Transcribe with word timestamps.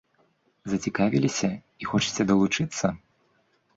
Зацікавіліся 0.71 1.49
і 1.83 1.91
хочаце 1.91 2.21
далучыцца? 2.33 2.85